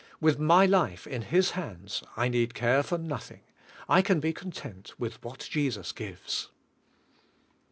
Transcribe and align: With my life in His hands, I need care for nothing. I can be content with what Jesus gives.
With 0.19 0.39
my 0.39 0.65
life 0.65 1.05
in 1.05 1.21
His 1.21 1.51
hands, 1.51 2.01
I 2.17 2.27
need 2.27 2.55
care 2.55 2.81
for 2.81 2.97
nothing. 2.97 3.41
I 3.87 4.01
can 4.01 4.19
be 4.19 4.33
content 4.33 4.95
with 4.99 5.23
what 5.23 5.47
Jesus 5.51 5.91
gives. 5.91 6.49